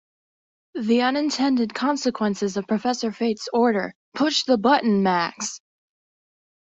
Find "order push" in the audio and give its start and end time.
3.53-4.45